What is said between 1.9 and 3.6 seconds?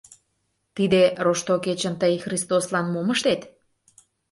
тый Христослан мом ыштет?